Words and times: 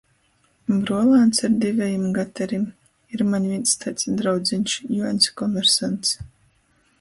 Bruolāns 0.77 1.41
ar 1.47 1.51
divejim 1.65 2.07
gaterim. 2.15 2.63
Ir 3.17 3.25
maņ 3.35 3.45
vīns 3.51 3.75
taids 3.85 4.09
draudzeņš, 4.23 4.79
Juoņs-komersants. 4.97 6.17